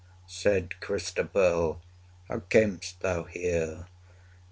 75 0.25 0.27
Said 0.71 0.79
Christabel, 0.81 1.79
How 2.27 2.39
camest 2.49 3.01
thou 3.01 3.25
here? 3.25 3.85